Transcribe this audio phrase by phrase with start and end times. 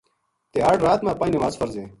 [0.53, 1.87] تہاڑ رات ما پنج نماز فرض ہیں۔